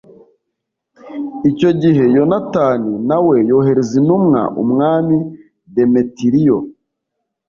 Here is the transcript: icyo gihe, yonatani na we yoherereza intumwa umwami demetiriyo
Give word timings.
icyo 1.49 1.69
gihe, 1.81 2.03
yonatani 2.15 2.93
na 3.09 3.17
we 3.25 3.35
yoherereza 3.49 3.93
intumwa 4.01 4.41
umwami 4.61 5.17
demetiriyo 5.75 6.57